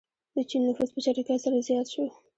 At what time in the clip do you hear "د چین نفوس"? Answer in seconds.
0.35-0.89